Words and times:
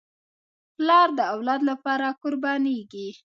پلار 0.75 1.07
د 1.17 1.19
اولاد 1.33 1.61
لپاره 1.71 2.07
قربانېږي. 2.21 3.09